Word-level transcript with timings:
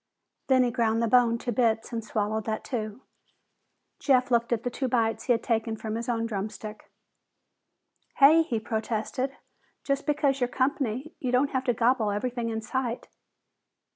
Then 0.47 0.63
he 0.63 0.71
ground 0.71 0.99
the 0.99 1.07
bone 1.07 1.37
to 1.37 1.51
bits 1.51 1.91
and 1.93 2.03
swallowed 2.03 2.45
that 2.45 2.63
too. 2.63 3.03
Jeff 3.99 4.31
looked 4.31 4.51
at 4.51 4.63
the 4.63 4.71
two 4.71 4.87
bites 4.87 5.25
he 5.25 5.31
had 5.31 5.43
taken 5.43 5.77
from 5.77 5.93
his 5.93 6.09
own 6.09 6.25
drumstick. 6.25 6.89
"Hey!" 8.15 8.41
he 8.41 8.59
protested. 8.59 9.37
"Just 9.83 10.07
because 10.07 10.41
you're 10.41 10.47
company, 10.47 11.13
you 11.19 11.31
don't 11.31 11.51
have 11.51 11.65
to 11.65 11.73
gobble 11.75 12.09
everything 12.09 12.49
in 12.49 12.63
sight!" 12.63 13.09